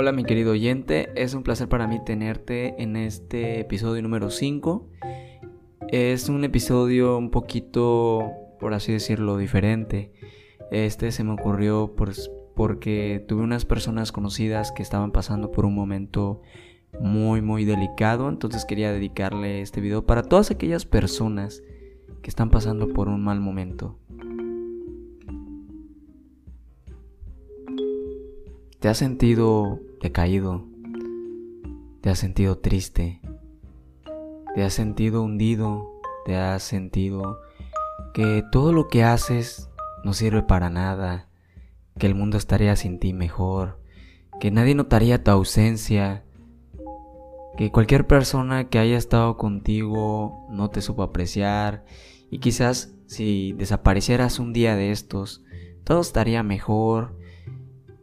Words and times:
Hola 0.00 0.12
mi 0.12 0.24
querido 0.24 0.52
oyente, 0.52 1.10
es 1.14 1.34
un 1.34 1.42
placer 1.42 1.68
para 1.68 1.86
mí 1.86 2.02
tenerte 2.02 2.82
en 2.82 2.96
este 2.96 3.60
episodio 3.60 4.00
número 4.00 4.30
5. 4.30 4.88
Es 5.88 6.30
un 6.30 6.42
episodio 6.42 7.18
un 7.18 7.30
poquito, 7.30 8.32
por 8.58 8.72
así 8.72 8.92
decirlo, 8.92 9.36
diferente. 9.36 10.10
Este 10.70 11.12
se 11.12 11.22
me 11.22 11.34
ocurrió 11.34 11.92
pues, 11.98 12.30
porque 12.56 13.22
tuve 13.28 13.42
unas 13.42 13.66
personas 13.66 14.10
conocidas 14.10 14.72
que 14.72 14.82
estaban 14.82 15.12
pasando 15.12 15.52
por 15.52 15.66
un 15.66 15.74
momento 15.74 16.40
muy 16.98 17.42
muy 17.42 17.66
delicado, 17.66 18.30
entonces 18.30 18.64
quería 18.64 18.92
dedicarle 18.92 19.60
este 19.60 19.82
video 19.82 20.06
para 20.06 20.22
todas 20.22 20.50
aquellas 20.50 20.86
personas 20.86 21.62
que 22.22 22.30
están 22.30 22.48
pasando 22.48 22.88
por 22.88 23.08
un 23.08 23.22
mal 23.22 23.38
momento. 23.40 23.98
¿Te 28.78 28.88
has 28.88 28.96
sentido 28.96 29.78
decaído? 30.00 30.66
¿Te 32.00 32.10
has 32.10 32.18
sentido 32.18 32.58
triste? 32.58 33.20
¿Te 34.54 34.64
has 34.64 34.72
sentido 34.72 35.22
hundido? 35.22 36.00
¿Te 36.24 36.36
has 36.36 36.62
sentido 36.62 37.40
que 38.14 38.42
todo 38.50 38.72
lo 38.72 38.88
que 38.88 39.04
haces 39.04 39.70
no 40.04 40.12
sirve 40.12 40.42
para 40.42 40.70
nada? 40.70 41.28
¿Que 41.98 42.06
el 42.06 42.14
mundo 42.14 42.38
estaría 42.38 42.74
sin 42.76 42.98
ti 42.98 43.12
mejor? 43.12 43.80
¿Que 44.40 44.50
nadie 44.50 44.74
notaría 44.74 45.22
tu 45.22 45.30
ausencia? 45.30 46.24
¿Que 47.56 47.70
cualquier 47.70 48.06
persona 48.06 48.68
que 48.68 48.78
haya 48.78 48.96
estado 48.96 49.36
contigo 49.36 50.46
no 50.50 50.70
te 50.70 50.80
supo 50.80 51.02
apreciar? 51.02 51.84
Y 52.30 52.38
quizás 52.38 52.94
si 53.06 53.52
desaparecieras 53.52 54.38
un 54.38 54.52
día 54.52 54.76
de 54.76 54.92
estos, 54.92 55.42
todo 55.84 56.00
estaría 56.00 56.42
mejor, 56.42 57.19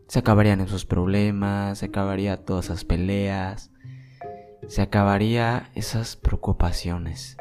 se 0.08 0.20
acabarían 0.20 0.62
esos 0.62 0.86
problemas, 0.86 1.80
se 1.80 1.88
acabaría 1.88 2.46
todas 2.46 2.66
esas 2.66 2.86
peleas, 2.86 3.72
se 4.68 4.82
acabaría 4.82 5.70
esas 5.76 6.16
preocupaciones. 6.16 7.38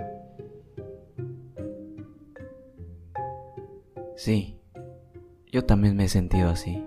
Sí, 4.17 4.59
yo 5.53 5.64
también 5.64 5.97
me 5.97 6.05
he 6.05 6.09
sentido 6.09 6.50
así. 6.50 6.84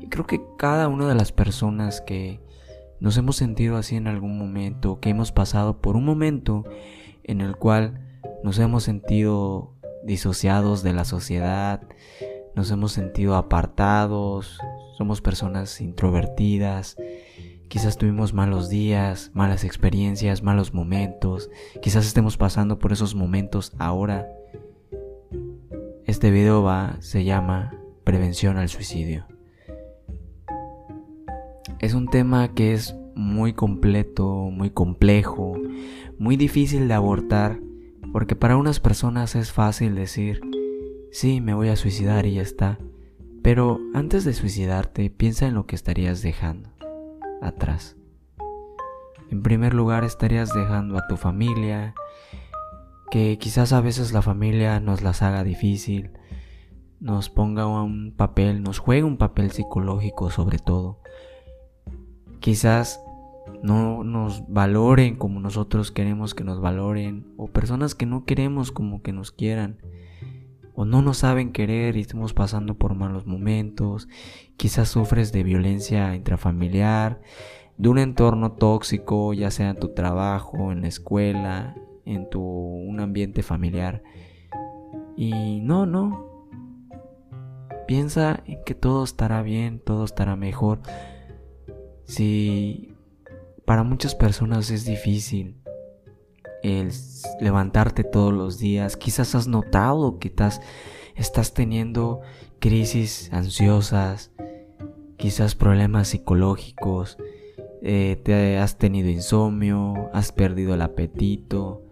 Y 0.00 0.08
creo 0.08 0.26
que 0.26 0.40
cada 0.56 0.88
una 0.88 1.08
de 1.08 1.14
las 1.14 1.32
personas 1.32 2.00
que 2.00 2.40
nos 3.00 3.16
hemos 3.16 3.36
sentido 3.36 3.76
así 3.76 3.96
en 3.96 4.06
algún 4.06 4.38
momento, 4.38 5.00
que 5.00 5.10
hemos 5.10 5.32
pasado 5.32 5.80
por 5.80 5.96
un 5.96 6.04
momento 6.04 6.64
en 7.24 7.40
el 7.40 7.56
cual 7.56 8.20
nos 8.44 8.58
hemos 8.58 8.84
sentido 8.84 9.74
disociados 10.04 10.82
de 10.82 10.92
la 10.92 11.04
sociedad, 11.04 11.82
nos 12.54 12.70
hemos 12.70 12.92
sentido 12.92 13.36
apartados, 13.36 14.58
somos 14.96 15.20
personas 15.20 15.80
introvertidas, 15.80 16.96
quizás 17.68 17.96
tuvimos 17.96 18.34
malos 18.34 18.68
días, 18.68 19.30
malas 19.34 19.64
experiencias, 19.64 20.42
malos 20.42 20.74
momentos, 20.74 21.50
quizás 21.80 22.06
estemos 22.06 22.36
pasando 22.36 22.78
por 22.78 22.92
esos 22.92 23.14
momentos 23.14 23.72
ahora. 23.78 24.28
Este 26.04 26.30
video 26.30 26.62
va, 26.62 26.96
se 27.00 27.24
llama 27.24 27.74
Prevención 28.04 28.58
al 28.58 28.68
Suicidio. 28.68 29.26
Es 31.78 31.94
un 31.94 32.08
tema 32.08 32.54
que 32.54 32.74
es 32.74 32.94
muy 33.14 33.54
completo, 33.54 34.50
muy 34.50 34.70
complejo, 34.70 35.54
muy 36.18 36.36
difícil 36.36 36.86
de 36.88 36.94
abortar, 36.94 37.60
porque 38.12 38.36
para 38.36 38.56
unas 38.56 38.78
personas 38.78 39.34
es 39.34 39.52
fácil 39.52 39.94
decir, 39.94 40.40
sí, 41.12 41.40
me 41.40 41.54
voy 41.54 41.68
a 41.68 41.76
suicidar 41.76 42.26
y 42.26 42.34
ya 42.34 42.42
está. 42.42 42.78
Pero 43.42 43.78
antes 43.94 44.24
de 44.24 44.32
suicidarte, 44.32 45.10
piensa 45.10 45.46
en 45.46 45.54
lo 45.54 45.66
que 45.66 45.76
estarías 45.76 46.22
dejando 46.22 46.70
atrás. 47.40 47.96
En 49.30 49.42
primer 49.42 49.74
lugar, 49.74 50.04
estarías 50.04 50.52
dejando 50.52 50.98
a 50.98 51.06
tu 51.06 51.16
familia, 51.16 51.94
que 53.10 53.38
quizás 53.38 53.72
a 53.72 53.80
veces 53.80 54.12
la 54.12 54.22
familia 54.22 54.80
nos 54.80 55.02
las 55.02 55.22
haga 55.22 55.44
difícil, 55.44 56.10
nos 57.00 57.30
ponga 57.30 57.66
un 57.66 58.14
papel, 58.16 58.62
nos 58.62 58.78
juegue 58.78 59.04
un 59.04 59.18
papel 59.18 59.50
psicológico 59.50 60.30
sobre 60.30 60.58
todo. 60.58 61.00
Quizás 62.40 63.02
no 63.62 64.04
nos 64.04 64.48
valoren 64.48 65.16
como 65.16 65.40
nosotros 65.40 65.90
queremos 65.90 66.34
que 66.34 66.44
nos 66.44 66.60
valoren, 66.60 67.26
o 67.36 67.48
personas 67.48 67.94
que 67.94 68.06
no 68.06 68.24
queremos 68.24 68.70
como 68.72 69.02
que 69.02 69.12
nos 69.12 69.32
quieran 69.32 69.78
o 70.74 70.84
no 70.84 71.02
nos 71.02 71.18
saben 71.18 71.52
querer 71.52 71.96
y 71.96 72.00
estamos 72.00 72.32
pasando 72.32 72.74
por 72.74 72.94
malos 72.94 73.26
momentos, 73.26 74.08
quizás 74.56 74.88
sufres 74.88 75.32
de 75.32 75.42
violencia 75.42 76.14
intrafamiliar, 76.14 77.20
de 77.76 77.88
un 77.88 77.98
entorno 77.98 78.52
tóxico, 78.52 79.32
ya 79.34 79.50
sea 79.50 79.70
en 79.70 79.78
tu 79.78 79.94
trabajo, 79.94 80.72
en 80.72 80.82
la 80.82 80.88
escuela, 80.88 81.74
en 82.04 82.28
tu 82.30 82.42
un 82.42 83.00
ambiente 83.00 83.42
familiar. 83.42 84.02
Y 85.16 85.60
no, 85.60 85.86
no. 85.86 86.46
Piensa 87.86 88.42
en 88.46 88.62
que 88.64 88.74
todo 88.74 89.04
estará 89.04 89.42
bien, 89.42 89.80
todo 89.80 90.04
estará 90.04 90.36
mejor. 90.36 90.80
Si 92.04 92.94
para 93.64 93.82
muchas 93.82 94.14
personas 94.14 94.70
es 94.70 94.84
difícil 94.84 95.61
el 96.62 96.90
levantarte 97.40 98.04
todos 98.04 98.32
los 98.32 98.58
días. 98.58 98.96
Quizás 98.96 99.34
has 99.34 99.48
notado 99.48 100.18
que 100.18 100.28
estás, 100.28 100.60
estás 101.14 101.54
teniendo 101.54 102.20
crisis 102.58 103.30
ansiosas, 103.32 104.32
quizás 105.16 105.54
problemas 105.54 106.08
psicológicos, 106.08 107.18
eh, 107.82 108.20
te 108.24 108.58
has 108.58 108.78
tenido 108.78 109.08
insomnio, 109.08 110.08
has 110.12 110.30
perdido 110.30 110.74
el 110.74 110.82
apetito, 110.82 111.82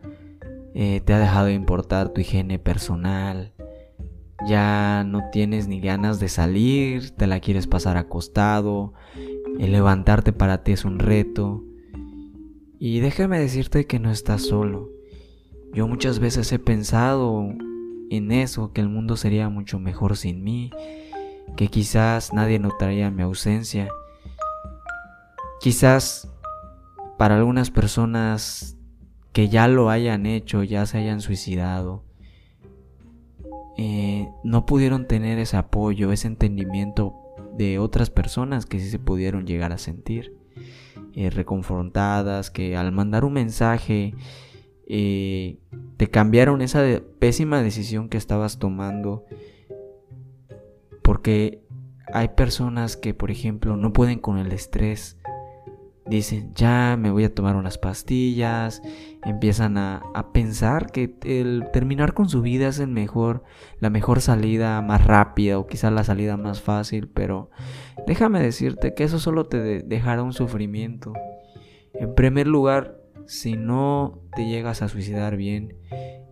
eh, 0.75 1.01
te 1.05 1.13
ha 1.13 1.19
dejado 1.19 1.47
de 1.47 1.55
importar 1.55 2.11
tu 2.11 2.21
higiene 2.21 2.59
personal, 2.61 3.53
ya 4.47 5.05
no 5.05 5.31
tienes 5.31 5.69
ni 5.69 5.81
ganas 5.81 6.21
de 6.21 6.29
salir, 6.29 7.11
te 7.11 7.27
la 7.27 7.41
quieres 7.41 7.67
pasar 7.67 7.97
acostado, 7.97 8.95
el 9.59 9.73
levantarte 9.73 10.33
para 10.33 10.63
ti 10.63 10.73
es 10.73 10.85
un 10.85 10.99
reto. 10.99 11.65
Y 12.83 13.01
déjame 13.01 13.39
decirte 13.39 13.87
que 13.87 13.99
no 13.99 14.11
estás 14.11 14.41
solo. 14.41 14.89
Yo 15.75 15.87
muchas 15.87 16.19
veces 16.19 16.51
he 16.51 16.59
pensado 16.59 17.47
en 18.11 18.33
eso, 18.33 18.73
que 18.73 18.81
el 18.81 18.89
mundo 18.89 19.19
sería 19.19 19.51
mucho 19.51 19.79
mejor 19.79 20.17
sin 20.17 20.43
mí, 20.43 20.71
que 21.59 21.69
quizás 21.69 22.33
nadie 22.33 22.59
notaría 22.59 23.11
mi 23.11 23.23
ausencia. 23.23 23.91
Quizás 25.61 26.33
para 27.19 27.37
algunas 27.37 27.71
personas 27.71 28.79
que 29.35 29.51
ya 29.51 29.69
lo 29.69 29.91
hayan 29.91 30.25
hecho, 30.25 30.63
ya 30.63 30.87
se 30.87 30.97
hayan 30.97 31.21
suicidado, 31.21 32.03
eh, 33.77 34.27
no 34.43 34.65
pudieron 34.65 35.07
tener 35.07 35.39
ese 35.39 35.59
apoyo, 35.59 36.13
ese 36.13 36.29
entendimiento 36.29 37.15
de 37.59 37.79
otras 37.79 38.09
personas 38.09 38.65
que 38.65 38.81
sí 38.81 38.89
se 38.89 38.99
pudieron 38.99 39.47
llegar 39.47 39.71
a 39.71 39.79
sentir. 39.79 40.41
Eh, 41.15 41.31
reconfrontadas, 41.31 42.51
que 42.51 42.77
al 42.77 42.93
mandar 42.93 43.25
un 43.25 43.33
mensaje 43.33 44.15
eh, 44.87 45.59
te 45.97 46.09
cambiaron 46.09 46.63
esa 46.63 46.85
pésima 47.19 47.63
decisión 47.63 48.09
que 48.09 48.17
estabas 48.17 48.59
tomando. 48.59 49.25
Porque 51.03 51.63
hay 52.13 52.29
personas 52.29 52.97
que, 52.97 53.15
por 53.15 53.31
ejemplo, 53.31 53.77
no 53.77 53.93
pueden 53.93 54.19
con 54.19 54.39
el 54.39 54.53
estrés 54.53 55.20
dicen, 56.11 56.53
ya 56.55 56.97
me 56.99 57.11
voy 57.11 57.25
a 57.25 57.35
tomar 57.35 57.55
unas 57.55 57.79
pastillas, 57.79 58.83
empiezan 59.25 59.79
a, 59.79 60.03
pensar 60.35 60.91
que 60.91 61.15
el 61.23 61.69
terminar 61.73 62.15
con 62.15 62.29
su 62.29 62.43
vida 62.43 62.69
es 62.69 62.81
el 62.81 62.89
mejor, 62.89 63.45
la 63.79 63.91
mejor 63.91 64.21
salida 64.21 64.83
más 64.83 65.07
rápida 65.07 65.59
o 65.59 65.67
quizás 65.67 65.93
la 65.93 66.05
salida 66.05 66.37
más 66.37 66.61
fácil, 66.61 67.09
pero 67.09 67.51
déjame 68.07 68.41
decirte 68.41 68.93
que 68.95 69.05
eso 69.05 69.19
solo 69.19 69.47
te 69.47 69.83
dejará 69.83 70.23
un 70.23 70.33
sufrimiento. 70.33 71.13
En 71.95 72.15
primer 72.15 72.49
lugar, 72.49 72.99
si 73.27 73.57
no 73.57 74.21
te 74.35 74.47
llegas 74.47 74.83
a 74.83 74.89
suicidar 74.89 75.37
bien 75.37 75.77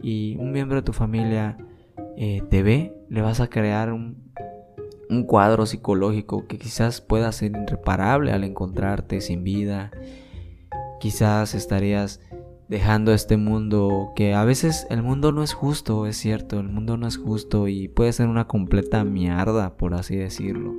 y 0.02 0.36
un 0.38 0.50
miembro 0.50 0.76
de 0.76 0.82
tu 0.82 0.92
familia 0.92 1.56
eh, 2.16 2.42
te 2.50 2.64
ve, 2.64 2.94
le 3.08 3.22
vas 3.22 3.40
a 3.40 3.48
crear 3.48 3.92
un 3.92 4.32
un 5.10 5.24
cuadro 5.24 5.66
psicológico 5.66 6.46
que 6.46 6.58
quizás 6.58 7.00
pueda 7.00 7.32
ser 7.32 7.52
irreparable 7.52 8.32
al 8.32 8.44
encontrarte 8.44 9.20
sin 9.20 9.44
vida. 9.44 9.90
Quizás 11.00 11.54
estarías 11.54 12.20
dejando 12.68 13.14
este 13.14 13.38
mundo 13.38 14.12
que 14.14 14.34
a 14.34 14.44
veces 14.44 14.86
el 14.90 15.02
mundo 15.02 15.32
no 15.32 15.42
es 15.42 15.54
justo, 15.54 16.06
es 16.06 16.18
cierto, 16.18 16.60
el 16.60 16.68
mundo 16.68 16.98
no 16.98 17.06
es 17.06 17.16
justo 17.16 17.66
y 17.66 17.88
puede 17.88 18.12
ser 18.12 18.28
una 18.28 18.46
completa 18.46 19.04
mierda, 19.04 19.76
por 19.78 19.94
así 19.94 20.16
decirlo, 20.16 20.74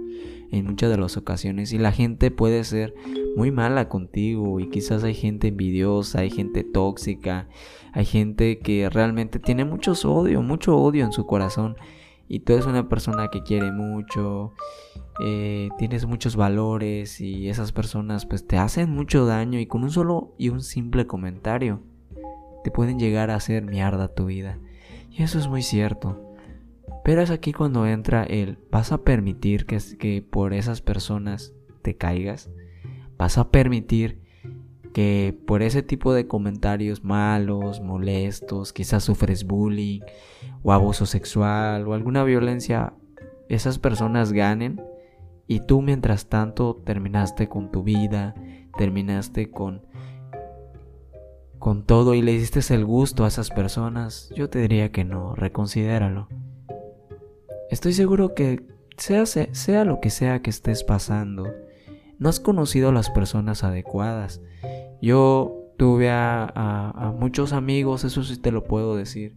en 0.52 0.68
muchas 0.68 0.92
de 0.92 0.98
las 0.98 1.18
ocasiones. 1.18 1.74
Y 1.74 1.80
la 1.80 1.92
gente 1.92 2.30
puede 2.30 2.64
ser 2.64 2.94
muy 3.36 3.52
mala 3.52 3.90
contigo 3.90 4.60
y 4.60 4.70
quizás 4.70 5.04
hay 5.04 5.16
gente 5.16 5.48
envidiosa, 5.48 6.20
hay 6.20 6.30
gente 6.30 6.64
tóxica, 6.64 7.48
hay 7.92 8.06
gente 8.06 8.60
que 8.60 8.90
realmente 8.90 9.40
tiene 9.40 9.66
mucho 9.66 9.94
odio, 9.94 10.44
mucho 10.44 10.78
odio 10.78 11.06
en 11.06 11.12
su 11.12 11.25
corazón 11.25 11.75
y 12.30 12.40
tú 12.40 12.54
eres 12.54 12.68
una 12.68 12.88
persona 12.88 13.28
que 13.30 13.44
quiere 13.44 13.74
mucho 13.74 14.54
eh, 15.22 15.68
tienes 15.78 16.06
muchos 16.06 16.38
valores 16.38 17.20
y 17.20 17.50
esas 17.50 17.74
personas 17.74 18.26
pues 18.26 18.48
te 18.48 18.58
hacen 18.58 18.90
mucho 18.90 19.26
daño 19.26 19.60
y 19.60 19.66
con 19.66 19.84
un 19.84 19.92
solo 19.92 20.34
y 20.38 20.48
un 20.48 20.62
simple 20.62 21.08
comentario 21.08 21.81
te 22.64 22.72
pueden 22.72 23.00
llegar 23.00 23.30
a 23.30 23.36
hacer 23.36 23.66
mierda 23.66 24.14
tu 24.14 24.28
vida. 24.28 24.60
Y 25.10 25.24
eso 25.24 25.38
es 25.40 25.48
muy 25.48 25.62
cierto. 25.62 26.34
Pero 27.04 27.22
es 27.22 27.31
aquí 27.31 27.52
cuando 27.52 27.86
entra 27.86 28.24
el, 28.24 28.60
¿vas 28.72 28.92
a 28.92 29.04
permitir 29.04 29.66
que, 29.66 29.78
que 29.98 30.22
por 30.22 30.54
esas 30.54 30.82
personas 30.82 31.54
te 31.82 31.96
caigas? 31.96 32.50
¿Vas 33.18 33.38
a 33.38 33.52
permitir 33.52 34.22
que 34.94 35.38
por 35.45 35.62
ese 35.62 35.83
tipo 35.83 36.13
de 36.13 36.27
comentarios 36.27 37.03
malos, 37.03 37.81
molestos, 37.81 38.74
quizás 38.74 39.03
sufres 39.03 39.45
bullying 39.45 40.01
o 40.63 40.71
abuso 40.71 41.06
sexual 41.06 41.88
o 41.88 41.94
alguna 41.94 42.24
violencia, 42.24 42.94
esas 43.47 43.80
personas 43.80 44.31
ganen 44.31 44.81
y 45.47 45.62
tú 45.62 45.81
mientras 45.81 46.27
tanto 46.27 46.75
terminaste 46.86 47.50
con 47.50 47.71
tu 47.71 47.83
vida, 47.83 48.36
terminaste 48.77 49.50
con 49.50 49.81
con 51.59 51.83
todo 51.83 52.13
y 52.13 52.21
le 52.21 52.31
diste 52.31 52.62
el 52.74 52.86
gusto 52.86 53.25
a 53.25 53.27
esas 53.27 53.50
personas, 53.50 54.31
yo 54.33 54.50
te 54.50 54.59
diría 54.59 54.94
que 54.94 55.03
no, 55.03 55.36
reconsidéralo. 55.36 56.30
Estoy 57.69 57.91
seguro 57.91 58.33
que 58.33 58.65
sea, 58.97 59.25
sea 59.25 59.83
lo 59.83 60.00
que 60.00 60.09
sea 60.09 60.41
que 60.41 60.50
estés 60.50 60.86
pasando, 60.86 61.53
no 62.19 62.30
has 62.30 62.39
conocido 62.39 62.89
a 62.89 62.94
las 62.94 63.10
personas 63.10 63.63
adecuadas. 63.63 64.42
Yo 65.01 65.60
tuve 65.77 66.10
a, 66.12 67.16
muchos 67.18 67.54
amigos, 67.54 68.04
eso 68.04 68.24
sí 68.24 68.38
te 68.38 68.51
lo 68.51 68.66
puedo 68.66 68.95
decir, 68.95 69.36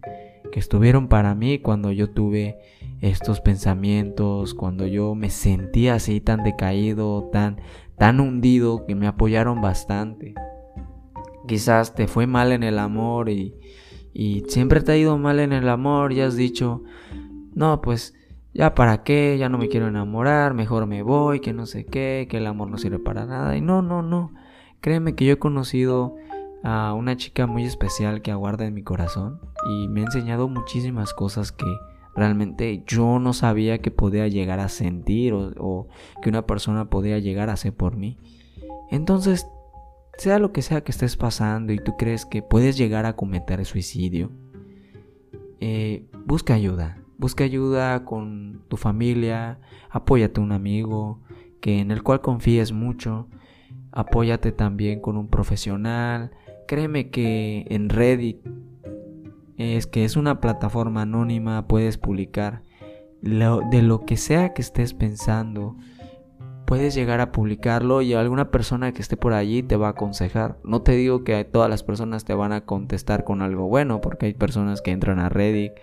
que 0.51 0.59
estuvieron 0.59 1.09
para 1.09 1.35
mí 1.35 1.61
cuando 1.61 1.93
yo 1.93 2.11
tuve 2.11 2.59
estos 3.01 3.41
pensamientos, 3.41 4.55
cuando 4.55 4.87
yo 4.87 5.15
me 5.15 5.31
sentía 5.31 5.95
así 5.95 6.21
tan 6.21 6.43
decaído, 6.43 7.31
tan, 7.33 7.61
tan 7.97 8.21
hundido, 8.21 8.85
que 8.85 8.97
me 8.97 9.07
apoyaron 9.07 9.61
bastante. 9.61 10.35
Quizás 11.47 11.95
te 11.95 12.09
fue 12.09 12.27
mal 12.27 12.51
en 12.53 12.65
el 12.65 12.79
amor 12.79 13.29
y, 13.29 13.55
y 14.13 14.45
siempre 14.49 14.81
te 14.81 14.93
ha 14.93 14.97
ido 14.97 15.17
mal 15.19 15.39
en 15.39 15.53
el 15.53 15.69
amor 15.69 16.13
y 16.13 16.21
has 16.21 16.37
dicho, 16.37 16.83
no, 17.55 17.81
pues 17.81 18.15
ya 18.55 18.75
para 18.75 19.03
qué, 19.03 19.37
ya 19.39 19.49
no 19.49 19.59
me 19.59 19.69
quiero 19.69 19.89
enamorar, 19.89 20.55
mejor 20.55 20.87
me 20.87 21.03
voy, 21.03 21.41
que 21.41 21.53
no 21.53 21.67
sé 21.67 21.87
qué, 21.87 22.27
que 22.29 22.39
el 22.39 22.47
amor 22.47 22.69
no 22.69 22.79
sirve 22.79 22.99
para 22.99 23.27
nada. 23.27 23.57
Y 23.57 23.61
no, 23.61 23.83
no, 23.83 24.03
no. 24.03 24.33
Créeme 24.81 25.15
que 25.15 25.25
yo 25.25 25.35
he 25.35 25.39
conocido 25.39 26.17
a 26.63 26.95
una 26.95 27.17
chica 27.17 27.47
muy 27.47 27.65
especial 27.65 28.23
que 28.23 28.31
aguarda 28.31 28.67
en 28.67 28.75
mi 28.75 28.83
corazón 28.83 29.41
y 29.69 29.89
me 29.89 30.01
ha 30.01 30.05
enseñado 30.05 30.49
muchísimas 30.49 31.13
cosas 31.15 31.51
que 31.51 31.67
realmente 32.15 32.85
yo 32.87 33.19
no 33.19 33.33
sabía 33.33 33.79
que 33.79 33.91
podía 33.91 34.29
llegar 34.29 34.61
a 34.61 34.69
sentir 34.69 35.33
o, 35.33 35.53
o 35.59 35.89
que 36.23 36.29
una 36.29 36.47
persona 36.47 36.91
podía 36.91 37.19
llegar 37.19 37.49
a 37.49 37.55
hacer 37.55 37.73
por 37.75 37.97
mí. 37.97 38.19
Entonces, 38.91 39.47
sea 40.19 40.39
lo 40.39 40.53
que 40.53 40.63
sea 40.63 40.83
que 40.83 40.93
estés 40.93 41.17
pasando 41.17 41.73
y 41.73 41.79
tú 41.79 41.97
crees 41.97 42.27
que 42.27 42.43
puedes 42.43 42.77
llegar 42.77 43.07
a 43.07 43.17
cometer 43.17 43.65
suicidio, 43.65 44.31
eh, 45.61 46.07
busca 46.27 46.55
ayuda. 46.55 47.02
Busca 47.23 47.45
ayuda 47.45 48.05
con 48.05 48.65
tu 48.67 48.77
familia, 48.77 49.61
apóyate 49.91 50.41
un 50.41 50.51
amigo 50.51 51.21
que 51.61 51.79
en 51.79 51.93
el 51.93 52.03
cual 52.03 52.21
confíes 52.21 52.73
mucho, 52.73 53.29
apóyate 53.93 54.51
también 54.51 55.01
con 55.01 55.17
un 55.17 55.29
profesional. 55.29 56.33
Créeme 56.67 57.11
que 57.11 57.65
en 57.71 57.91
Reddit 57.91 58.39
es 59.57 59.87
que 59.87 60.05
es 60.05 60.17
una 60.17 60.41
plataforma 60.41 61.03
anónima, 61.03 61.69
puedes 61.69 61.97
publicar 61.97 62.65
de 63.21 63.83
lo 63.83 64.05
que 64.05 64.17
sea 64.17 64.53
que 64.53 64.63
estés 64.63 64.93
pensando. 64.93 65.77
Puedes 66.67 66.93
llegar 66.93 67.21
a 67.21 67.31
publicarlo 67.31 68.03
y 68.03 68.15
alguna 68.15 68.51
persona 68.51 68.91
que 68.91 69.01
esté 69.01 69.17
por 69.17 69.33
allí 69.33 69.63
te 69.63 69.77
va 69.77 69.87
a 69.87 69.91
aconsejar. 69.91 70.59
No 70.65 70.83
te 70.83 70.97
digo 70.97 71.23
que 71.23 71.45
todas 71.45 71.71
las 71.71 71.85
personas 71.85 72.25
te 72.25 72.35
van 72.35 72.51
a 72.51 72.63
contestar 72.63 73.23
con 73.23 73.43
algo 73.43 73.69
bueno, 73.69 74.01
porque 74.01 74.27
hay 74.27 74.35
personas 74.35 74.83
que 74.83 74.91
entran 74.91 75.21
a 75.21 75.29
Reddit 75.29 75.75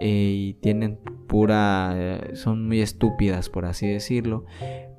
y 0.00 0.54
tienen 0.54 0.98
pura, 1.26 2.20
son 2.34 2.68
muy 2.68 2.80
estúpidas 2.80 3.48
por 3.48 3.64
así 3.64 3.86
decirlo. 3.86 4.44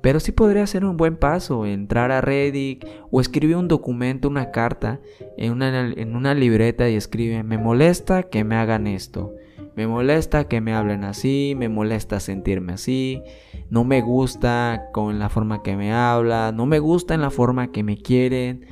Pero 0.02 0.20
sí 0.20 0.30
podría 0.30 0.66
ser 0.66 0.84
un 0.84 0.96
buen 0.96 1.16
paso 1.16 1.66
entrar 1.66 2.12
a 2.12 2.20
Reddit 2.20 2.84
o 3.10 3.20
escribir 3.20 3.56
un 3.56 3.66
documento, 3.66 4.28
una 4.28 4.52
carta 4.52 5.00
en 5.36 5.52
una, 5.52 5.90
en 5.90 6.14
una 6.14 6.34
libreta 6.34 6.88
y 6.88 6.94
escribe, 6.94 7.42
me 7.42 7.58
molesta 7.58 8.22
que 8.22 8.44
me 8.44 8.54
hagan 8.54 8.86
esto, 8.86 9.34
me 9.74 9.86
molesta 9.86 10.46
que 10.48 10.60
me 10.60 10.74
hablen 10.74 11.02
así, 11.04 11.54
me 11.56 11.68
molesta 11.68 12.20
sentirme 12.20 12.74
así, 12.74 13.22
no 13.68 13.84
me 13.84 14.00
gusta 14.00 14.90
con 14.92 15.18
la 15.18 15.28
forma 15.28 15.62
que 15.62 15.76
me 15.76 15.92
habla, 15.92 16.52
no 16.52 16.66
me 16.66 16.78
gusta 16.78 17.14
en 17.14 17.20
la 17.20 17.30
forma 17.30 17.72
que 17.72 17.82
me 17.82 17.96
quieren, 17.96 18.64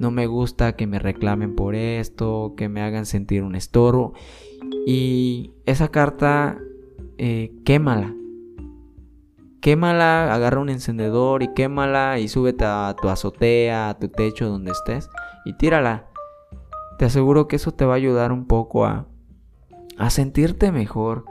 no 0.00 0.10
me 0.10 0.26
gusta 0.26 0.76
que 0.76 0.86
me 0.86 0.98
reclamen 0.98 1.54
por 1.54 1.74
esto, 1.74 2.54
que 2.56 2.70
me 2.70 2.80
hagan 2.80 3.04
sentir 3.04 3.42
un 3.42 3.54
estorbo. 3.54 4.14
Y 4.86 5.52
esa 5.66 5.88
carta, 5.88 6.56
eh, 7.18 7.52
quémala. 7.66 8.14
Quémala, 9.60 10.32
agarra 10.32 10.58
un 10.58 10.70
encendedor 10.70 11.42
y 11.42 11.52
quémala 11.52 12.18
y 12.18 12.28
súbete 12.28 12.64
a 12.64 12.96
tu 12.98 13.10
azotea, 13.10 13.90
a 13.90 13.98
tu 13.98 14.08
techo 14.08 14.48
donde 14.48 14.70
estés 14.70 15.10
y 15.44 15.52
tírala. 15.52 16.06
Te 16.98 17.04
aseguro 17.04 17.46
que 17.46 17.56
eso 17.56 17.72
te 17.72 17.84
va 17.84 17.92
a 17.92 17.96
ayudar 17.96 18.32
un 18.32 18.46
poco 18.46 18.86
a, 18.86 19.06
a 19.98 20.08
sentirte 20.08 20.72
mejor. 20.72 21.26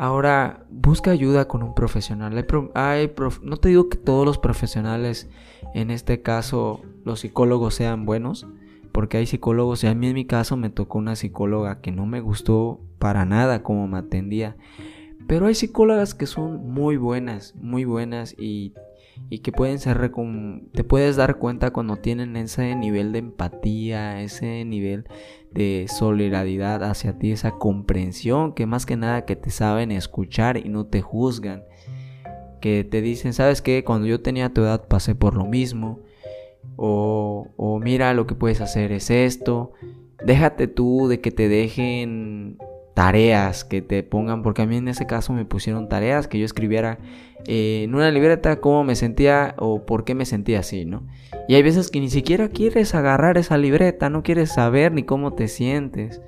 Ahora, 0.00 0.64
busca 0.70 1.10
ayuda 1.10 1.48
con 1.48 1.64
un 1.64 1.74
profesional. 1.74 2.32
no 2.32 3.56
te 3.56 3.68
digo 3.68 3.88
que 3.88 3.98
todos 3.98 4.24
los 4.24 4.38
profesionales, 4.38 5.28
en 5.74 5.90
este 5.90 6.22
caso 6.22 6.82
los 7.04 7.18
psicólogos, 7.18 7.74
sean 7.74 8.06
buenos, 8.06 8.46
porque 8.92 9.16
hay 9.16 9.26
psicólogos, 9.26 9.82
y 9.82 9.88
a 9.88 9.96
mí 9.96 10.06
en 10.06 10.14
mi 10.14 10.24
caso 10.24 10.56
me 10.56 10.70
tocó 10.70 10.98
una 10.98 11.16
psicóloga 11.16 11.80
que 11.80 11.90
no 11.90 12.06
me 12.06 12.20
gustó 12.20 12.78
para 13.00 13.24
nada 13.24 13.64
como 13.64 13.88
me 13.88 13.98
atendía. 13.98 14.56
Pero 15.26 15.46
hay 15.46 15.56
psicólogas 15.56 16.14
que 16.14 16.26
son 16.26 16.72
muy 16.72 16.96
buenas, 16.96 17.56
muy 17.56 17.84
buenas 17.84 18.36
y, 18.38 18.74
y 19.30 19.40
que 19.40 19.50
pueden 19.50 19.80
ser, 19.80 20.12
te 20.74 20.84
puedes 20.84 21.16
dar 21.16 21.38
cuenta 21.38 21.72
cuando 21.72 21.96
tienen 21.96 22.36
ese 22.36 22.76
nivel 22.76 23.10
de 23.10 23.18
empatía, 23.18 24.22
ese 24.22 24.64
nivel 24.64 25.06
de 25.52 25.86
solidaridad 25.88 26.84
hacia 26.84 27.18
ti, 27.18 27.32
esa 27.32 27.52
comprensión, 27.52 28.52
que 28.52 28.66
más 28.66 28.86
que 28.86 28.96
nada 28.96 29.24
que 29.24 29.36
te 29.36 29.50
saben 29.50 29.92
escuchar 29.92 30.56
y 30.56 30.68
no 30.68 30.86
te 30.86 31.00
juzgan. 31.00 31.64
Que 32.60 32.84
te 32.84 33.00
dicen, 33.00 33.32
¿sabes 33.32 33.62
qué? 33.62 33.84
Cuando 33.84 34.06
yo 34.06 34.20
tenía 34.20 34.52
tu 34.52 34.62
edad 34.62 34.88
pasé 34.88 35.14
por 35.14 35.34
lo 35.34 35.44
mismo 35.44 36.00
o, 36.80 37.80
mira 37.82 38.14
lo 38.14 38.26
que 38.26 38.34
puedes 38.34 38.60
hacer 38.60 38.92
es 38.92 39.10
esto. 39.10 39.72
Déjate 40.24 40.68
tú 40.68 41.08
de 41.08 41.20
que 41.20 41.30
te 41.30 41.48
dejen 41.48 42.58
tareas 42.98 43.64
que 43.64 43.80
te 43.80 44.02
pongan, 44.02 44.42
porque 44.42 44.62
a 44.62 44.66
mí 44.66 44.76
en 44.76 44.88
ese 44.88 45.06
caso 45.06 45.32
me 45.32 45.44
pusieron 45.44 45.88
tareas 45.88 46.26
que 46.26 46.40
yo 46.40 46.44
escribiera 46.44 46.98
eh, 47.46 47.82
en 47.84 47.94
una 47.94 48.10
libreta 48.10 48.60
cómo 48.60 48.82
me 48.82 48.96
sentía 48.96 49.54
o 49.56 49.86
por 49.86 50.02
qué 50.02 50.16
me 50.16 50.24
sentía 50.24 50.58
así, 50.58 50.84
¿no? 50.84 51.06
Y 51.46 51.54
hay 51.54 51.62
veces 51.62 51.92
que 51.92 52.00
ni 52.00 52.10
siquiera 52.10 52.48
quieres 52.48 52.96
agarrar 52.96 53.38
esa 53.38 53.56
libreta, 53.56 54.10
no 54.10 54.24
quieres 54.24 54.50
saber 54.50 54.90
ni 54.90 55.04
cómo 55.04 55.34
te 55.34 55.46
sientes. 55.46 56.20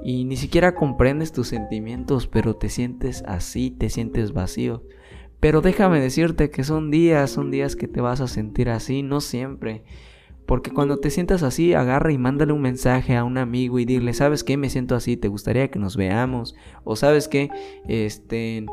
Y 0.00 0.26
ni 0.26 0.36
siquiera 0.36 0.76
comprendes 0.76 1.32
tus 1.32 1.48
sentimientos, 1.48 2.28
pero 2.28 2.54
te 2.54 2.68
sientes 2.68 3.24
así, 3.26 3.72
te 3.72 3.90
sientes 3.90 4.32
vacío. 4.32 4.84
Pero 5.40 5.60
déjame 5.60 5.98
decirte 5.98 6.50
que 6.50 6.62
son 6.62 6.92
días, 6.92 7.30
son 7.32 7.50
días 7.50 7.74
que 7.74 7.88
te 7.88 8.00
vas 8.00 8.20
a 8.20 8.28
sentir 8.28 8.68
así, 8.68 9.02
no 9.02 9.20
siempre. 9.20 9.82
Porque 10.46 10.70
cuando 10.70 10.98
te 10.98 11.10
sientas 11.10 11.42
así, 11.42 11.74
agarra 11.74 12.12
y 12.12 12.18
mándale 12.18 12.52
un 12.52 12.62
mensaje 12.62 13.16
a 13.16 13.24
un 13.24 13.36
amigo 13.36 13.80
y 13.80 13.84
dile, 13.84 14.14
¿sabes 14.14 14.44
qué? 14.44 14.56
Me 14.56 14.70
siento 14.70 14.94
así, 14.94 15.16
¿te 15.16 15.28
gustaría 15.28 15.68
que 15.68 15.80
nos 15.80 15.96
veamos? 15.96 16.54
O 16.84 16.94
¿sabes 16.94 17.26
qué? 17.26 17.50
Este, 17.88 18.64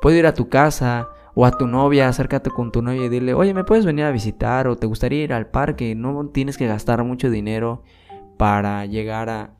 puedo 0.00 0.16
ir 0.16 0.26
a 0.26 0.34
tu 0.34 0.48
casa 0.48 1.08
o 1.34 1.44
a 1.44 1.52
tu 1.52 1.66
novia, 1.66 2.08
acércate 2.08 2.50
con 2.50 2.72
tu 2.72 2.80
novia 2.80 3.04
y 3.04 3.08
dile, 3.10 3.34
oye, 3.34 3.52
¿me 3.52 3.64
puedes 3.64 3.84
venir 3.84 4.06
a 4.06 4.10
visitar? 4.10 4.66
O 4.66 4.76
¿te 4.76 4.86
gustaría 4.86 5.22
ir 5.22 5.32
al 5.34 5.50
parque? 5.50 5.94
No 5.94 6.26
tienes 6.28 6.56
que 6.56 6.66
gastar 6.66 7.04
mucho 7.04 7.30
dinero 7.30 7.82
para 8.38 8.86
llegar 8.86 9.28
a, 9.28 9.54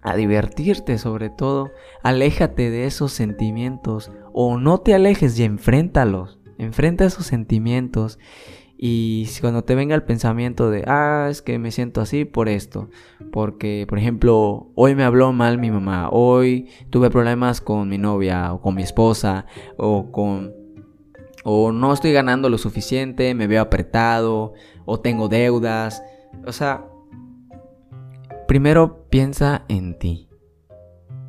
a 0.00 0.14
divertirte 0.14 0.96
sobre 0.98 1.28
todo. 1.28 1.72
Aléjate 2.04 2.70
de 2.70 2.86
esos 2.86 3.12
sentimientos 3.12 4.12
o 4.32 4.58
no 4.58 4.78
te 4.78 4.94
alejes 4.94 5.38
y 5.40 5.44
enfréntalos. 5.44 6.38
Enfrenta 6.56 7.04
esos 7.04 7.26
sentimientos 7.26 8.18
y 8.78 9.26
cuando 9.40 9.64
te 9.64 9.74
venga 9.74 9.94
el 9.94 10.04
pensamiento 10.04 10.70
de, 10.70 10.84
ah, 10.86 11.26
es 11.28 11.42
que 11.42 11.58
me 11.58 11.72
siento 11.72 12.00
así 12.00 12.24
por 12.24 12.48
esto, 12.48 12.88
porque, 13.32 13.86
por 13.88 13.98
ejemplo, 13.98 14.70
hoy 14.76 14.94
me 14.94 15.04
habló 15.04 15.32
mal 15.32 15.58
mi 15.58 15.70
mamá, 15.70 16.08
hoy 16.10 16.68
tuve 16.90 17.10
problemas 17.10 17.60
con 17.60 17.88
mi 17.88 17.98
novia 17.98 18.54
o 18.54 18.60
con 18.60 18.76
mi 18.76 18.82
esposa 18.82 19.46
o 19.76 20.12
con... 20.12 20.54
o 21.44 21.72
no 21.72 21.92
estoy 21.92 22.12
ganando 22.12 22.48
lo 22.48 22.56
suficiente, 22.56 23.34
me 23.34 23.48
veo 23.48 23.62
apretado 23.62 24.54
o 24.84 25.00
tengo 25.00 25.28
deudas. 25.28 26.02
O 26.46 26.52
sea, 26.52 26.84
Primero 28.48 29.04
piensa 29.10 29.66
en 29.68 29.98
ti 29.98 30.30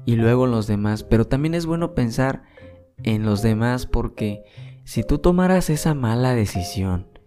y 0.05 0.15
luego 0.15 0.45
en 0.45 0.51
los 0.51 0.67
demás, 0.67 1.03
pero 1.03 1.27
también 1.27 1.53
es 1.53 1.65
bueno 1.65 1.93
pensar 1.93 2.43
en 3.03 3.23
los 3.23 3.41
demás 3.41 3.87
porque 3.87 4.45
si 4.85 5.03
tú 5.03 5.17
tomaras 5.17 5.69
esa 5.69 5.93
mala 5.93 6.33
decisión 6.33 7.18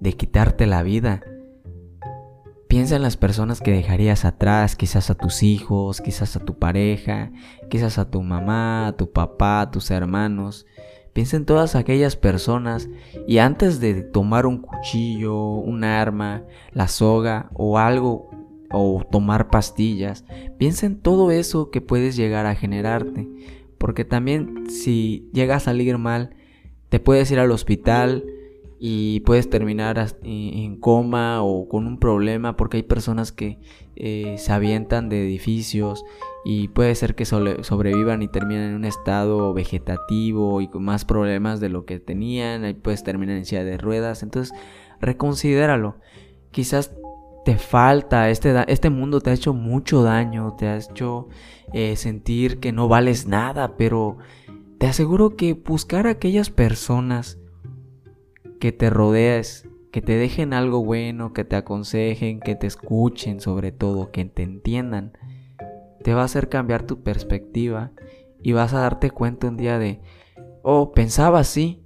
de 0.00 0.12
quitarte 0.12 0.66
la 0.66 0.82
vida, 0.82 1.22
piensa 2.68 2.96
en 2.96 3.02
las 3.02 3.16
personas 3.16 3.60
que 3.60 3.72
dejarías 3.72 4.24
atrás, 4.24 4.76
quizás 4.76 5.10
a 5.10 5.14
tus 5.14 5.42
hijos, 5.42 6.00
quizás 6.00 6.36
a 6.36 6.44
tu 6.44 6.58
pareja, 6.58 7.32
quizás 7.70 7.98
a 7.98 8.10
tu 8.10 8.22
mamá, 8.22 8.88
a 8.88 8.96
tu 8.96 9.10
papá, 9.10 9.62
a 9.62 9.70
tus 9.70 9.90
hermanos. 9.90 10.66
Piensa 11.14 11.36
en 11.36 11.46
todas 11.46 11.74
aquellas 11.74 12.14
personas 12.14 12.88
y 13.26 13.38
antes 13.38 13.80
de 13.80 14.02
tomar 14.02 14.46
un 14.46 14.58
cuchillo, 14.58 15.42
un 15.42 15.82
arma, 15.82 16.44
la 16.72 16.86
soga 16.86 17.50
o 17.54 17.78
algo 17.78 18.30
o 18.70 19.02
tomar 19.10 19.48
pastillas, 19.48 20.26
piensa 20.58 20.84
en 20.84 21.00
todo 21.00 21.30
eso 21.30 21.70
que 21.70 21.80
puedes 21.80 22.16
llegar 22.16 22.46
a 22.46 22.54
generarte. 22.54 23.26
Porque 23.78 24.04
también 24.04 24.68
si 24.68 25.30
llega 25.32 25.56
a 25.56 25.60
salir 25.60 25.96
mal, 25.98 26.36
te 26.90 27.00
puedes 27.00 27.30
ir 27.30 27.38
al 27.38 27.50
hospital 27.50 28.24
y 28.80 29.20
puedes 29.20 29.50
terminar 29.50 30.04
en 30.22 30.76
coma 30.76 31.42
o 31.42 31.68
con 31.68 31.86
un 31.86 31.98
problema 31.98 32.56
porque 32.56 32.76
hay 32.76 32.82
personas 32.84 33.32
que 33.32 33.58
eh, 33.96 34.36
se 34.38 34.52
avientan 34.52 35.08
de 35.08 35.24
edificios 35.24 36.04
y 36.44 36.68
puede 36.68 36.94
ser 36.94 37.16
que 37.16 37.24
sobrevivan 37.24 38.22
y 38.22 38.28
terminen 38.28 38.70
en 38.70 38.74
un 38.76 38.84
estado 38.84 39.52
vegetativo 39.52 40.60
y 40.60 40.68
con 40.68 40.84
más 40.84 41.04
problemas 41.04 41.58
de 41.58 41.68
lo 41.68 41.84
que 41.84 41.98
tenían, 41.98 42.64
ahí 42.64 42.74
puedes 42.74 43.02
terminar 43.02 43.36
en 43.36 43.44
silla 43.44 43.64
de 43.64 43.78
ruedas, 43.78 44.22
entonces 44.22 44.56
reconsidéralo. 45.00 45.96
Quizás 46.52 46.94
te 47.44 47.56
falta, 47.56 48.30
este, 48.30 48.54
este 48.68 48.90
mundo 48.90 49.20
te 49.20 49.30
ha 49.30 49.34
hecho 49.34 49.54
mucho 49.54 50.02
daño, 50.02 50.54
te 50.56 50.68
ha 50.68 50.76
hecho 50.76 51.28
eh, 51.72 51.96
sentir 51.96 52.60
que 52.60 52.72
no 52.72 52.88
vales 52.88 53.26
nada, 53.26 53.76
pero 53.76 54.18
te 54.78 54.86
aseguro 54.86 55.34
que 55.34 55.54
buscar 55.54 56.06
a 56.06 56.10
aquellas 56.10 56.50
personas 56.50 57.38
que 58.58 58.72
te 58.72 58.90
rodees, 58.90 59.68
que 59.92 60.02
te 60.02 60.16
dejen 60.16 60.52
algo 60.52 60.84
bueno, 60.84 61.32
que 61.32 61.44
te 61.44 61.56
aconsejen, 61.56 62.40
que 62.40 62.54
te 62.54 62.66
escuchen 62.66 63.40
sobre 63.40 63.72
todo, 63.72 64.10
que 64.10 64.24
te 64.24 64.42
entiendan, 64.42 65.12
te 66.02 66.14
va 66.14 66.22
a 66.22 66.26
hacer 66.26 66.48
cambiar 66.48 66.84
tu 66.84 67.02
perspectiva 67.02 67.92
y 68.42 68.52
vas 68.52 68.74
a 68.74 68.80
darte 68.80 69.10
cuenta 69.10 69.48
un 69.48 69.56
día 69.56 69.78
de, 69.78 70.00
oh, 70.62 70.92
pensaba 70.92 71.40
así, 71.40 71.82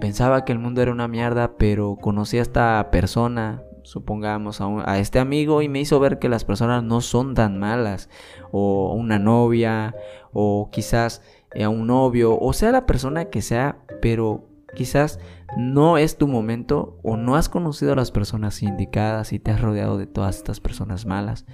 pensaba 0.00 0.44
que 0.44 0.52
el 0.52 0.58
mundo 0.58 0.82
era 0.82 0.92
una 0.92 1.08
mierda, 1.08 1.56
pero 1.56 1.96
conocí 2.00 2.38
a 2.38 2.42
esta 2.42 2.90
persona, 2.90 3.62
supongamos, 3.82 4.60
a, 4.60 4.98
este 4.98 5.18
amigo 5.18 5.62
y 5.62 5.68
me 5.68 5.80
hizo 5.80 6.00
ver 6.00 6.18
que 6.18 6.28
las 6.28 6.44
personas 6.44 6.82
no 6.82 7.00
son 7.00 7.34
tan 7.34 7.58
malas, 7.58 8.08
o 8.50 8.94
una 8.94 9.18
novia, 9.18 9.94
o 10.32 10.70
quizás 10.72 11.22
a 11.62 11.68
un 11.68 11.86
novio, 11.86 12.38
o 12.38 12.52
sea 12.52 12.72
la 12.72 12.86
persona 12.86 13.26
que 13.26 13.42
sea, 13.42 13.78
pero 14.00 14.48
quizás 14.74 15.18
no 15.56 15.98
es 15.98 16.16
tu 16.16 16.28
momento 16.28 16.98
o 17.02 17.16
no 17.16 17.36
has 17.36 17.48
conocido 17.48 17.92
a 17.92 17.96
las 17.96 18.10
personas 18.10 18.62
indicadas 18.62 19.32
y 19.32 19.38
te 19.38 19.50
has 19.50 19.60
rodeado 19.60 19.98
de 19.98 20.06
todas 20.06 20.36
estas 20.36 20.60
personas 20.60 21.06
malas. 21.06 21.44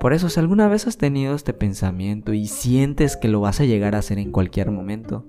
Por 0.00 0.12
eso, 0.12 0.28
si 0.28 0.40
alguna 0.40 0.68
vez 0.68 0.86
has 0.86 0.98
tenido 0.98 1.34
este 1.34 1.52
pensamiento 1.52 2.32
y 2.32 2.46
sientes 2.46 3.16
que 3.16 3.28
lo 3.28 3.40
vas 3.40 3.60
a 3.60 3.64
llegar 3.64 3.94
a 3.94 3.98
hacer 3.98 4.18
en 4.18 4.32
cualquier 4.32 4.70
momento, 4.70 5.26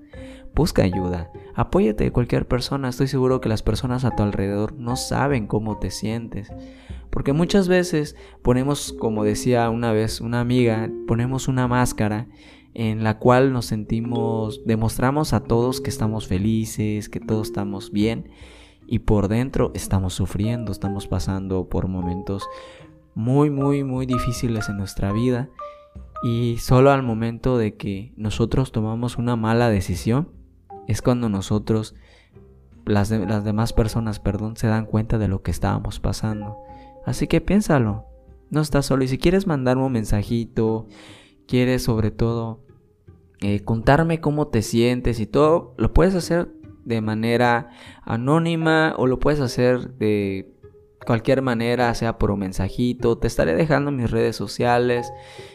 busca 0.56 0.84
ayuda, 0.84 1.32
apóyate 1.54 2.06
de 2.06 2.12
cualquier 2.12 2.48
persona, 2.48 2.90
estoy 2.90 3.08
seguro 3.08 3.42
que 3.42 3.50
las 3.50 3.62
personas 3.62 4.06
a 4.06 4.16
tu 4.16 4.24
alrededor 4.24 4.74
no 4.74 4.96
saben 4.96 5.48
cómo 5.48 5.78
te 5.78 5.92
sientes. 5.92 6.52
Porque 7.10 7.34
muchas 7.34 7.68
veces 7.68 8.16
ponemos, 8.42 8.94
como 8.94 9.24
decía 9.24 9.70
una 9.70 9.92
vez 9.92 10.20
una 10.20 10.40
amiga, 10.40 10.90
ponemos 11.08 11.48
una 11.48 11.68
máscara 11.68 12.28
en 12.76 13.06
la 13.06 13.18
cual 13.18 13.54
nos 13.54 13.66
sentimos, 13.66 14.62
demostramos 14.66 15.32
a 15.32 15.40
todos 15.40 15.80
que 15.80 15.90
estamos 15.90 16.28
felices, 16.28 17.08
que 17.08 17.22
todos 17.22 17.48
estamos 17.48 17.92
bien 17.92 18.30
y 18.86 19.00
por 19.00 19.30
dentro 19.30 19.72
estamos 19.74 20.14
sufriendo, 20.14 20.74
estamos 20.74 21.08
pasando 21.08 21.70
por 21.70 21.88
momentos 21.88 22.44
muy, 23.16 23.50
muy, 23.50 23.86
muy 23.86 24.06
difíciles 24.06 24.68
en 24.68 24.78
nuestra 24.78 25.14
vida 25.14 25.50
y 26.22 26.58
solo 26.60 26.92
al 26.92 27.02
momento 27.02 27.58
de 27.58 27.76
que 27.76 28.14
nosotros 28.18 28.74
tomamos 28.74 29.18
una 29.18 29.38
mala 29.38 29.70
decisión 29.70 30.30
es 30.86 31.02
cuando 31.02 31.30
nosotros, 31.30 31.96
las, 32.86 33.10
las 33.10 33.46
demás 33.46 33.72
personas, 33.72 34.20
perdón, 34.20 34.58
se 34.58 34.68
dan 34.68 34.86
cuenta 34.86 35.18
de 35.18 35.30
lo 35.30 35.42
que 35.42 35.52
estábamos 35.52 36.02
pasando. 36.02 36.58
Así 37.06 37.28
que 37.28 37.40
piénsalo, 37.40 38.06
no 38.50 38.60
estás 38.60 38.86
solo 38.86 39.06
y 39.06 39.08
si 39.08 39.18
quieres 39.18 39.48
mandarme 39.48 39.86
un 39.86 39.94
mensajito, 39.94 40.88
quieres 41.48 41.84
sobre 41.84 42.12
todo 42.12 42.65
eh, 43.42 43.62
contarme 43.62 44.22
cómo 44.22 44.48
te 44.48 44.62
sientes 44.62 45.20
y 45.20 45.28
todo, 45.28 45.74
lo 45.78 45.94
puedes 45.94 46.16
hacer 46.16 46.50
de 46.86 47.02
manera 47.02 47.70
anónima 48.04 48.94
o 48.98 49.08
lo 49.08 49.20
puedes 49.20 49.40
hacer 49.40 49.96
de 49.96 50.56
cualquier 51.06 51.42
manera, 51.42 51.94
sea 51.94 52.18
por 52.18 52.32
un 52.32 52.40
mensajito. 52.40 53.18
Te 53.18 53.28
estaré 53.28 53.56
dejando 53.56 53.92
mis 53.92 54.12
redes 54.12 54.36
sociales. 54.36 55.12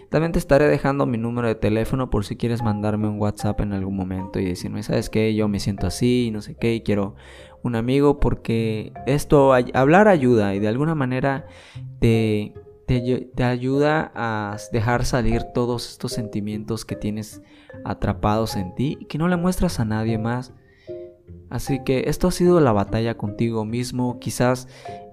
También 0.08 0.32
te 0.32 0.38
estaré 0.38 0.66
dejando 0.66 1.06
mi 1.06 1.18
número 1.18 1.48
de 1.48 1.54
teléfono 1.54 2.10
por 2.10 2.24
si 2.24 2.36
quieres 2.36 2.62
mandarme 2.62 3.08
un 3.08 3.20
WhatsApp 3.20 3.60
en 3.60 3.72
algún 3.72 3.96
momento 3.96 4.38
y 4.38 4.44
decirme, 4.44 4.82
¿sabes 4.82 5.10
qué? 5.10 5.34
Yo 5.34 5.48
me 5.48 5.60
siento 5.60 5.86
así, 5.86 6.30
no 6.32 6.42
sé 6.42 6.56
qué, 6.56 6.74
y 6.74 6.80
quiero 6.82 7.14
un 7.62 7.76
amigo 7.76 8.20
porque 8.20 8.92
esto, 9.06 9.52
hablar 9.52 10.08
ayuda 10.08 10.54
y 10.54 10.60
de 10.60 10.68
alguna 10.68 10.94
manera 10.94 11.46
te, 12.00 12.54
te, 12.90 13.44
ayuda 13.44 14.10
a 14.16 14.56
dejar 14.72 15.04
salir 15.04 15.44
todos 15.54 15.88
estos 15.88 16.12
sentimientos 16.12 16.84
que 16.84 16.96
tienes 16.96 17.40
atrapados 17.84 18.56
en 18.56 18.74
ti 18.74 18.98
y 18.98 19.04
que 19.04 19.16
no 19.16 19.28
le 19.28 19.36
muestras 19.36 19.78
a 19.78 19.84
nadie 19.84 20.18
más. 20.18 20.52
Así 21.50 21.84
que 21.84 22.04
esto 22.06 22.26
ha 22.28 22.32
sido 22.32 22.58
la 22.58 22.72
batalla 22.72 23.16
contigo 23.16 23.64
mismo. 23.64 24.18
Quizás 24.18 24.66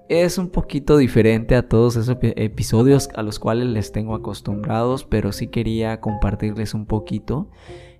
es 0.08 0.38
un 0.38 0.48
poquito 0.48 0.96
diferente 0.96 1.54
a 1.54 1.68
todos 1.68 1.94
esos 1.94 2.16
episodios 2.20 3.10
a 3.14 3.22
los 3.22 3.38
cuales 3.38 3.68
les 3.68 3.92
tengo 3.92 4.16
acostumbrados, 4.16 5.04
pero 5.04 5.30
sí 5.30 5.46
quería 5.46 6.00
compartirles 6.00 6.74
un 6.74 6.86
poquito 6.86 7.48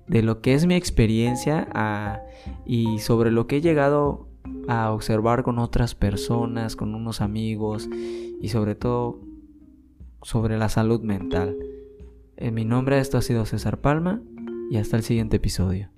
de 0.08 0.22
lo 0.22 0.40
que 0.40 0.54
es 0.54 0.66
mi 0.66 0.74
experiencia 0.74 2.24
y 2.66 2.98
sobre 2.98 3.30
lo 3.30 3.46
que 3.46 3.58
he 3.58 3.60
llegado 3.60 4.26
a 4.66 4.90
observar 4.90 5.44
con 5.44 5.60
otras 5.60 5.94
personas, 5.94 6.74
con 6.74 6.96
unos 6.96 7.20
amigos 7.20 7.88
y 8.40 8.48
sobre 8.48 8.74
todo 8.74 9.27
sobre 10.22 10.58
la 10.58 10.68
salud 10.68 11.00
mental. 11.02 11.56
En 12.36 12.54
mi 12.54 12.64
nombre 12.64 12.98
esto 12.98 13.18
ha 13.18 13.22
sido 13.22 13.46
César 13.46 13.80
Palma 13.80 14.22
y 14.70 14.76
hasta 14.76 14.96
el 14.96 15.02
siguiente 15.02 15.36
episodio. 15.36 15.90